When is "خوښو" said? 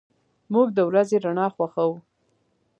1.55-1.87